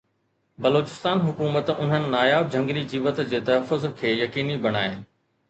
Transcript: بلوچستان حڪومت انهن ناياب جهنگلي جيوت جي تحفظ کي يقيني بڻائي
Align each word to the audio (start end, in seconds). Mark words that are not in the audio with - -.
بلوچستان 0.67 1.19
حڪومت 1.25 1.69
انهن 1.73 2.07
ناياب 2.15 2.49
جهنگلي 2.57 2.83
جيوت 2.95 3.23
جي 3.35 3.43
تحفظ 3.51 3.87
کي 4.01 4.17
يقيني 4.25 4.59
بڻائي 4.67 4.99